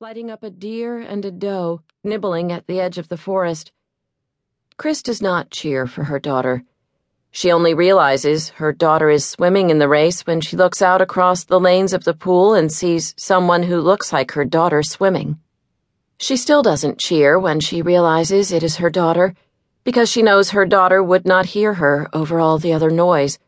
lighting 0.00 0.28
up 0.28 0.42
a 0.42 0.50
deer 0.50 0.98
and 0.98 1.24
a 1.24 1.30
doe 1.30 1.80
nibbling 2.02 2.50
at 2.50 2.66
the 2.66 2.80
edge 2.80 2.98
of 2.98 3.08
the 3.08 3.16
forest. 3.16 3.70
Chris 4.76 5.00
does 5.00 5.22
not 5.22 5.52
cheer 5.52 5.86
for 5.86 6.02
her 6.02 6.18
daughter. 6.18 6.64
She 7.30 7.52
only 7.52 7.74
realizes 7.74 8.48
her 8.48 8.72
daughter 8.72 9.08
is 9.08 9.24
swimming 9.24 9.70
in 9.70 9.78
the 9.78 9.88
race 9.88 10.22
when 10.22 10.40
she 10.40 10.56
looks 10.56 10.82
out 10.82 11.00
across 11.00 11.44
the 11.44 11.60
lanes 11.60 11.92
of 11.92 12.02
the 12.02 12.12
pool 12.12 12.54
and 12.54 12.72
sees 12.72 13.14
someone 13.16 13.62
who 13.62 13.80
looks 13.80 14.12
like 14.12 14.32
her 14.32 14.44
daughter 14.44 14.82
swimming. 14.82 15.38
She 16.18 16.36
still 16.36 16.62
doesn't 16.62 16.98
cheer 16.98 17.38
when 17.38 17.60
she 17.60 17.80
realizes 17.80 18.50
it 18.50 18.64
is 18.64 18.78
her 18.78 18.90
daughter 18.90 19.36
because 19.84 20.10
she 20.10 20.22
knows 20.22 20.50
her 20.50 20.66
daughter 20.66 21.04
would 21.04 21.24
not 21.24 21.46
hear 21.46 21.74
her 21.74 22.08
over 22.12 22.40
all 22.40 22.58
the 22.58 22.72
other 22.72 22.90
noise. 22.90 23.38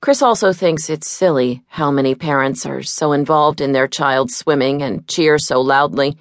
Chris 0.00 0.22
also 0.22 0.52
thinks 0.52 0.88
it's 0.88 1.10
silly 1.10 1.64
how 1.66 1.90
many 1.90 2.14
parents 2.14 2.64
are 2.64 2.82
so 2.82 3.12
involved 3.12 3.60
in 3.60 3.72
their 3.72 3.88
child's 3.88 4.36
swimming 4.36 4.80
and 4.80 5.08
cheer 5.08 5.38
so 5.38 5.60
loudly, 5.60 6.16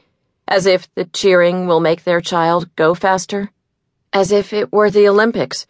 as 0.48 0.66
if 0.66 0.92
the 0.96 1.06
cheering 1.06 1.68
will 1.68 1.80
make 1.80 2.04
their 2.04 2.20
child 2.20 2.76
go 2.76 2.96
faster, 2.96 3.52
as 4.12 4.32
if 4.32 4.52
it 4.52 4.72
were 4.74 4.90
the 4.90 5.08
Olympics, 5.08 5.68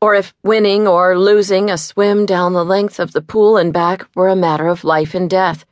or 0.00 0.14
if 0.14 0.32
winning 0.44 0.86
or 0.86 1.18
losing 1.18 1.68
a 1.68 1.76
swim 1.76 2.24
down 2.26 2.52
the 2.52 2.64
length 2.64 3.00
of 3.00 3.12
the 3.12 3.22
pool 3.22 3.56
and 3.56 3.72
back 3.72 4.06
were 4.14 4.28
a 4.28 4.36
matter 4.36 4.68
of 4.68 4.84
life 4.84 5.12
and 5.14 5.28
death. 5.28 5.64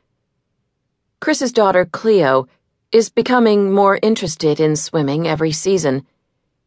Chris's 1.21 1.53
daughter, 1.53 1.85
Cleo, 1.85 2.49
is 2.91 3.09
becoming 3.09 3.71
more 3.71 3.97
interested 4.01 4.59
in 4.59 4.75
swimming 4.75 5.25
every 5.25 5.53
season, 5.53 6.05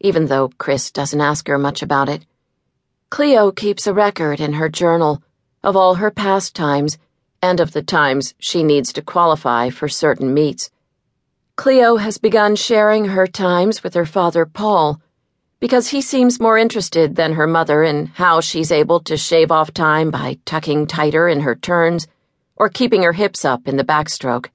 even 0.01 0.27
though 0.27 0.49
Chris 0.57 0.91
doesn't 0.91 1.21
ask 1.21 1.47
her 1.47 1.59
much 1.59 1.83
about 1.83 2.09
it. 2.09 2.25
Cleo 3.11 3.51
keeps 3.51 3.89
a 3.89 3.93
record 3.93 4.39
in 4.39 4.53
her 4.53 4.69
journal 4.69 5.21
of 5.65 5.77
all 5.77 5.97
her 5.97 6.13
pastimes 6.13 6.97
and 7.43 7.59
of 7.59 7.73
the 7.73 7.83
times 7.83 8.35
she 8.39 8.63
needs 8.63 8.93
to 8.93 9.03
qualify 9.03 9.69
for 9.69 9.89
certain 9.89 10.33
meets. 10.33 10.71
Cleo 11.57 11.97
has 11.97 12.19
begun 12.19 12.55
sharing 12.55 13.07
her 13.07 13.27
times 13.27 13.83
with 13.83 13.95
her 13.95 14.07
father, 14.07 14.47
Paul, 14.47 15.03
because 15.59 15.89
he 15.89 16.01
seems 16.01 16.39
more 16.39 16.57
interested 16.57 17.17
than 17.17 17.33
her 17.33 17.49
mother 17.49 17.83
in 17.83 18.07
how 18.07 18.41
she's 18.41 18.71
able 18.71 19.01
to 19.01 19.17
shave 19.17 19.51
off 19.51 19.75
time 19.75 20.13
by 20.13 20.39
tucking 20.45 20.87
tighter 20.87 21.27
in 21.29 21.41
her 21.41 21.57
turns 21.57 22.07
or 22.55 22.69
keeping 22.69 23.03
her 23.03 23.13
hips 23.13 23.45
up 23.45 23.67
in 23.67 23.77
the 23.77 23.85
backstroke. 23.85 24.51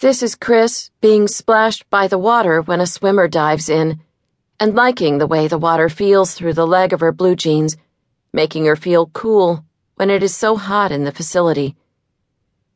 This 0.00 0.24
is 0.24 0.34
Chris 0.34 0.90
being 1.00 1.28
splashed 1.28 1.88
by 1.88 2.08
the 2.08 2.18
water 2.18 2.60
when 2.60 2.80
a 2.80 2.86
swimmer 2.86 3.28
dives 3.28 3.68
in 3.68 4.00
and 4.60 4.74
liking 4.74 5.18
the 5.18 5.26
way 5.26 5.48
the 5.48 5.58
water 5.58 5.88
feels 5.88 6.34
through 6.34 6.52
the 6.52 6.66
leg 6.66 6.92
of 6.92 7.00
her 7.00 7.12
blue 7.12 7.36
jeans, 7.36 7.76
making 8.32 8.64
her 8.66 8.76
feel 8.76 9.06
cool 9.06 9.64
when 9.96 10.10
it 10.10 10.22
is 10.22 10.34
so 10.34 10.56
hot 10.56 10.90
in 10.90 11.04
the 11.04 11.12
facility. 11.12 11.76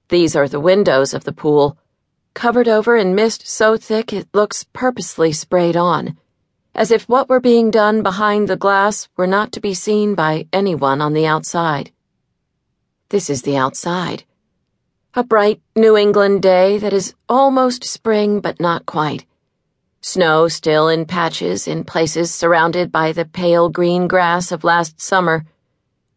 These 0.09 0.35
are 0.37 0.49
the 0.49 0.61
windows 0.61 1.13
of 1.13 1.25
the 1.25 1.33
pool, 1.33 1.77
covered 2.35 2.69
over 2.69 2.97
in 2.97 3.15
mist 3.15 3.47
so 3.47 3.77
thick 3.77 4.13
it 4.13 4.29
looks 4.33 4.65
purposely 4.73 5.33
sprayed 5.33 5.77
on, 5.77 6.17
as 6.75 6.91
if 6.91 7.09
what 7.09 7.29
were 7.29 7.41
being 7.41 7.71
done 7.71 8.03
behind 8.03 8.49
the 8.49 8.57
glass 8.57 9.09
were 9.17 9.27
not 9.27 9.53
to 9.53 9.61
be 9.61 9.75
seen 9.75 10.15
by 10.15 10.47
anyone 10.53 11.01
on 11.01 11.13
the 11.13 11.27
outside. 11.27 11.91
This 13.09 13.29
is 13.29 13.43
the 13.43 13.57
outside. 13.57 14.25
A 15.15 15.25
bright 15.25 15.61
New 15.75 15.97
England 15.97 16.43
day 16.43 16.79
that 16.79 16.93
is 16.93 17.15
almost 17.29 17.83
spring 17.83 18.41
but 18.41 18.61
not 18.61 18.87
quite. 18.87 19.25
Snow 20.01 20.49
still 20.49 20.89
in 20.89 21.07
patches 21.07 21.67
in 21.67 21.85
places 21.85 22.33
surrounded 22.33 22.93
by 22.93 23.13
the 23.13 23.25
pale 23.25 23.69
green 23.69 24.07
grass 24.07 24.53
of 24.53 24.63
last 24.63 25.01
summer. 25.01 25.45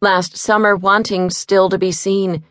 Last 0.00 0.36
summer 0.36 0.76
wanting 0.76 1.30
still 1.30 1.68
to 1.68 1.78
be 1.78 1.92
seen, 1.92 2.44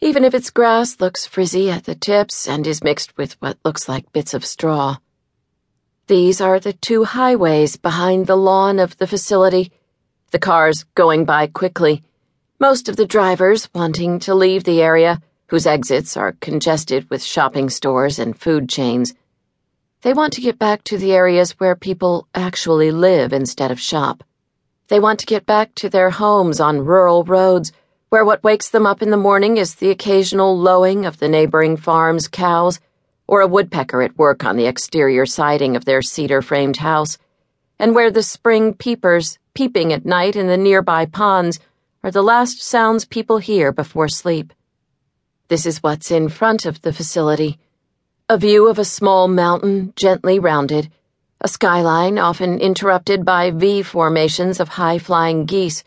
even 0.00 0.24
if 0.24 0.34
its 0.34 0.50
grass 0.50 0.98
looks 0.98 1.26
frizzy 1.26 1.70
at 1.70 1.84
the 1.84 1.94
tips 1.94 2.48
and 2.48 2.66
is 2.66 2.82
mixed 2.82 3.16
with 3.18 3.34
what 3.40 3.58
looks 3.64 3.88
like 3.88 4.12
bits 4.12 4.32
of 4.32 4.44
straw. 4.44 4.96
These 6.06 6.40
are 6.40 6.58
the 6.58 6.72
two 6.72 7.04
highways 7.04 7.76
behind 7.76 8.26
the 8.26 8.36
lawn 8.36 8.78
of 8.78 8.96
the 8.96 9.06
facility, 9.06 9.70
the 10.30 10.38
cars 10.38 10.84
going 10.94 11.24
by 11.24 11.46
quickly, 11.46 12.02
most 12.58 12.88
of 12.88 12.96
the 12.96 13.06
drivers 13.06 13.68
wanting 13.74 14.18
to 14.20 14.34
leave 14.34 14.64
the 14.64 14.82
area, 14.82 15.20
whose 15.46 15.66
exits 15.66 16.16
are 16.16 16.36
congested 16.40 17.08
with 17.10 17.22
shopping 17.22 17.70
stores 17.70 18.18
and 18.18 18.38
food 18.38 18.68
chains. 18.68 19.14
They 20.02 20.14
want 20.14 20.32
to 20.32 20.40
get 20.40 20.58
back 20.58 20.82
to 20.84 20.96
the 20.96 21.12
areas 21.12 21.52
where 21.60 21.76
people 21.76 22.26
actually 22.34 22.90
live 22.90 23.34
instead 23.34 23.70
of 23.70 23.78
shop. 23.78 24.24
They 24.88 24.98
want 24.98 25.20
to 25.20 25.26
get 25.26 25.44
back 25.44 25.74
to 25.74 25.90
their 25.90 26.08
homes 26.08 26.58
on 26.58 26.86
rural 26.86 27.22
roads 27.22 27.70
where 28.08 28.24
what 28.24 28.42
wakes 28.42 28.70
them 28.70 28.86
up 28.86 29.02
in 29.02 29.10
the 29.10 29.18
morning 29.18 29.58
is 29.58 29.74
the 29.74 29.90
occasional 29.90 30.58
lowing 30.58 31.04
of 31.04 31.18
the 31.18 31.28
neighboring 31.28 31.76
farm's 31.76 32.28
cows 32.28 32.80
or 33.26 33.42
a 33.42 33.46
woodpecker 33.46 34.00
at 34.00 34.16
work 34.16 34.42
on 34.42 34.56
the 34.56 34.66
exterior 34.66 35.26
siding 35.26 35.76
of 35.76 35.84
their 35.84 36.00
cedar 36.00 36.40
framed 36.40 36.78
house, 36.78 37.18
and 37.78 37.94
where 37.94 38.10
the 38.10 38.22
spring 38.22 38.72
peepers 38.72 39.38
peeping 39.52 39.92
at 39.92 40.06
night 40.06 40.34
in 40.34 40.46
the 40.46 40.56
nearby 40.56 41.04
ponds 41.04 41.60
are 42.02 42.10
the 42.10 42.22
last 42.22 42.62
sounds 42.62 43.04
people 43.04 43.36
hear 43.36 43.70
before 43.70 44.08
sleep. 44.08 44.52
This 45.48 45.66
is 45.66 45.82
what's 45.82 46.10
in 46.10 46.30
front 46.30 46.64
of 46.64 46.80
the 46.80 46.92
facility 46.92 47.58
a 48.30 48.38
view 48.38 48.68
of 48.68 48.78
a 48.78 48.84
small 48.84 49.26
mountain 49.26 49.92
gently 49.96 50.38
rounded, 50.38 50.88
a 51.40 51.48
skyline 51.48 52.16
often 52.16 52.60
interrupted 52.60 53.24
by 53.24 53.50
V 53.50 53.82
formations 53.82 54.60
of 54.60 54.68
high 54.68 54.98
flying 54.98 55.46
geese, 55.46 55.82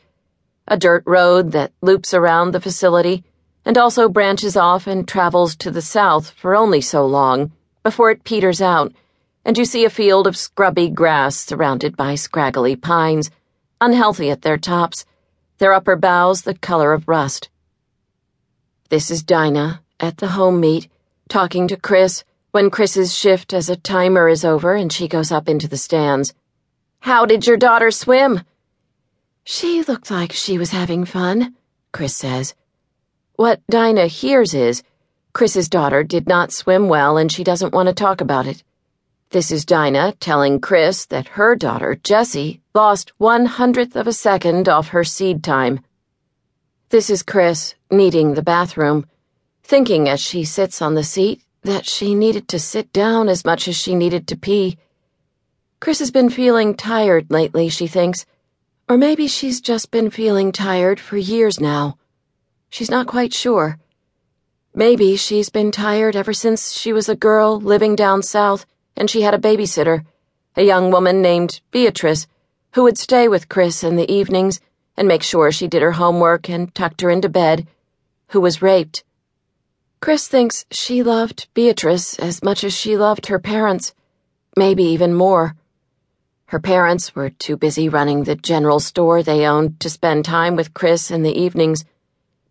a 0.67 0.75
dirt 0.75 1.03
road 1.05 1.53
that 1.53 1.71
loops 1.81 2.13
around 2.13 2.51
the 2.51 2.59
facility 2.59 3.23
and 3.63 3.77
also 3.77 4.09
branches 4.09 4.57
off 4.57 4.87
and 4.87 5.07
travels 5.07 5.55
to 5.55 5.71
the 5.71 5.81
south 5.81 6.31
for 6.31 6.53
only 6.53 6.81
so 6.81 7.05
long 7.05 7.53
before 7.81 8.11
it 8.11 8.25
peters 8.25 8.61
out, 8.61 8.91
and 9.45 9.57
you 9.57 9.63
see 9.63 9.85
a 9.85 9.89
field 9.89 10.27
of 10.27 10.35
scrubby 10.35 10.89
grass 10.89 11.37
surrounded 11.37 11.95
by 11.95 12.13
scraggly 12.13 12.75
pines, 12.75 13.31
unhealthy 13.79 14.29
at 14.29 14.41
their 14.41 14.57
tops, 14.57 15.05
their 15.59 15.71
upper 15.71 15.95
boughs 15.95 16.41
the 16.41 16.53
color 16.53 16.91
of 16.91 17.07
rust. 17.07 17.47
This 18.89 19.09
is 19.09 19.23
Dinah 19.23 19.81
at 19.97 20.17
the 20.17 20.27
home 20.27 20.59
meet, 20.59 20.89
talking 21.29 21.69
to 21.69 21.77
Chris 21.77 22.25
when 22.53 22.69
Chris's 22.69 23.17
shift 23.17 23.51
as 23.51 23.67
a 23.67 23.75
timer 23.75 24.29
is 24.29 24.45
over 24.45 24.75
and 24.75 24.93
she 24.93 25.07
goes 25.07 25.31
up 25.31 25.49
into 25.49 25.67
the 25.67 25.75
stands. 25.75 26.35
How 26.99 27.25
did 27.25 27.47
your 27.47 27.57
daughter 27.57 27.89
swim? 27.89 28.41
She 29.43 29.81
looked 29.81 30.11
like 30.11 30.31
she 30.31 30.59
was 30.59 30.69
having 30.69 31.03
fun, 31.03 31.55
Chris 31.91 32.15
says. 32.15 32.53
What 33.37 33.65
Dinah 33.71 34.05
hears 34.05 34.53
is 34.53 34.83
Chris's 35.33 35.67
daughter 35.67 36.03
did 36.03 36.27
not 36.27 36.51
swim 36.51 36.89
well 36.89 37.17
and 37.17 37.31
she 37.31 37.43
doesn't 37.43 37.73
want 37.73 37.87
to 37.87 37.93
talk 37.95 38.21
about 38.21 38.45
it. 38.45 38.63
This 39.31 39.51
is 39.51 39.65
Dinah 39.65 40.13
telling 40.19 40.61
Chris 40.61 41.07
that 41.07 41.29
her 41.29 41.55
daughter, 41.55 41.99
Jessie, 42.03 42.61
lost 42.75 43.13
one 43.17 43.47
hundredth 43.47 43.95
of 43.95 44.05
a 44.05 44.13
second 44.13 44.69
off 44.69 44.89
her 44.89 45.03
seed 45.03 45.43
time. 45.43 45.79
This 46.89 47.09
is 47.09 47.23
Chris 47.23 47.73
needing 47.89 48.35
the 48.35 48.43
bathroom, 48.43 49.07
thinking 49.63 50.07
as 50.07 50.21
she 50.21 50.43
sits 50.43 50.83
on 50.83 50.93
the 50.93 51.03
seat 51.03 51.42
that 51.63 51.85
she 51.85 52.13
needed 52.13 52.47
to 52.49 52.59
sit 52.59 52.93
down 52.93 53.29
as 53.29 53.45
much 53.45 53.67
as 53.67 53.75
she 53.75 53.95
needed 53.95 54.27
to 54.27 54.37
pee. 54.37 54.77
Chris 55.79 55.99
has 55.99 56.11
been 56.11 56.29
feeling 56.29 56.75
tired 56.75 57.29
lately, 57.29 57.69
she 57.69 57.87
thinks. 57.87 58.25
Or 58.87 58.97
maybe 58.97 59.27
she's 59.27 59.61
just 59.61 59.91
been 59.91 60.09
feeling 60.09 60.51
tired 60.51 60.99
for 60.99 61.17
years 61.17 61.59
now. 61.59 61.97
She's 62.69 62.91
not 62.91 63.07
quite 63.07 63.33
sure. 63.33 63.79
Maybe 64.75 65.15
she's 65.15 65.49
been 65.49 65.71
tired 65.71 66.15
ever 66.15 66.33
since 66.33 66.73
she 66.73 66.91
was 66.91 67.07
a 67.07 67.15
girl 67.15 67.59
living 67.59 67.95
down 67.95 68.23
south 68.23 68.65
and 68.95 69.09
she 69.09 69.21
had 69.21 69.33
a 69.33 69.39
babysitter, 69.39 70.05
a 70.55 70.63
young 70.63 70.91
woman 70.91 71.21
named 71.21 71.61
Beatrice, 71.71 72.27
who 72.73 72.83
would 72.83 72.97
stay 72.97 73.27
with 73.27 73.49
Chris 73.49 73.83
in 73.83 73.95
the 73.95 74.11
evenings 74.11 74.59
and 74.97 75.07
make 75.07 75.23
sure 75.23 75.51
she 75.51 75.67
did 75.67 75.81
her 75.81 75.93
homework 75.93 76.49
and 76.49 76.73
tucked 76.73 77.01
her 77.01 77.09
into 77.09 77.29
bed, 77.29 77.67
who 78.29 78.41
was 78.41 78.61
raped. 78.61 79.03
Chris 80.03 80.27
thinks 80.27 80.65
she 80.69 81.01
loved 81.01 81.47
Beatrice 81.53 82.19
as 82.19 82.43
much 82.43 82.65
as 82.65 82.73
she 82.73 82.97
loved 82.97 83.27
her 83.27 83.39
parents, 83.39 83.93
maybe 84.57 84.83
even 84.83 85.13
more. 85.13 85.55
Her 86.47 86.59
parents 86.59 87.15
were 87.15 87.29
too 87.29 87.55
busy 87.55 87.87
running 87.87 88.25
the 88.25 88.35
general 88.35 88.81
store 88.81 89.23
they 89.23 89.47
owned 89.47 89.79
to 89.79 89.89
spend 89.89 90.25
time 90.25 90.57
with 90.57 90.73
Chris 90.73 91.09
in 91.09 91.23
the 91.23 91.31
evenings, 91.31 91.85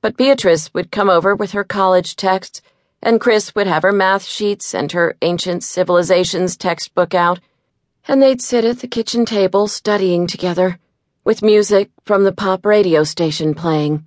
but 0.00 0.16
Beatrice 0.16 0.72
would 0.72 0.90
come 0.90 1.10
over 1.10 1.34
with 1.34 1.50
her 1.50 1.62
college 1.62 2.16
texts, 2.16 2.62
and 3.02 3.20
Chris 3.20 3.54
would 3.54 3.66
have 3.66 3.82
her 3.82 3.92
math 3.92 4.24
sheets 4.24 4.74
and 4.74 4.90
her 4.92 5.14
ancient 5.20 5.62
civilizations 5.62 6.56
textbook 6.56 7.12
out, 7.12 7.38
and 8.08 8.22
they'd 8.22 8.40
sit 8.40 8.64
at 8.64 8.78
the 8.78 8.88
kitchen 8.88 9.26
table 9.26 9.68
studying 9.68 10.26
together, 10.26 10.78
with 11.22 11.42
music 11.42 11.90
from 12.06 12.24
the 12.24 12.32
pop 12.32 12.64
radio 12.64 13.04
station 13.04 13.52
playing. 13.52 14.06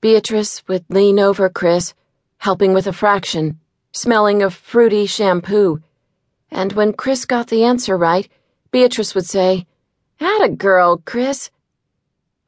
Beatrice 0.00 0.66
would 0.66 0.84
lean 0.88 1.20
over 1.20 1.48
Chris 1.48 1.94
helping 2.44 2.74
with 2.74 2.86
a 2.86 2.92
fraction, 2.92 3.58
smelling 3.92 4.42
of 4.42 4.52
fruity 4.52 5.06
shampoo. 5.06 5.82
And 6.50 6.74
when 6.74 6.92
Chris 6.92 7.24
got 7.24 7.46
the 7.46 7.64
answer 7.64 7.96
right, 7.96 8.28
Beatrice 8.70 9.14
would 9.14 9.24
say, 9.24 9.66
Atta 10.20 10.50
girl, 10.50 11.00
Chris. 11.06 11.48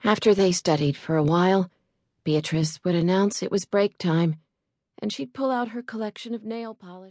After 0.04 0.34
they 0.34 0.52
studied 0.52 0.98
for 0.98 1.16
a 1.16 1.22
while, 1.22 1.70
Beatrice 2.24 2.78
would 2.84 2.94
announce 2.94 3.42
it 3.42 3.50
was 3.50 3.64
break 3.64 3.96
time, 3.96 4.36
and 5.00 5.10
she'd 5.10 5.32
pull 5.32 5.50
out 5.50 5.68
her 5.68 5.80
collection 5.80 6.34
of 6.34 6.44
nail 6.44 6.74
polish. 6.74 7.04